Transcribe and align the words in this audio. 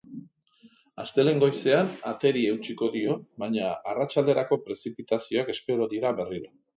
Astelehen 1.01 1.41
goizean, 1.43 1.91
ateri 2.11 2.41
eutsiko 2.53 2.89
dio, 2.95 3.17
baina 3.43 3.67
arratsalderako 3.91 4.59
prezipitazioak 4.65 5.53
espero 5.55 5.89
dira 5.93 6.15
berriro. 6.21 6.51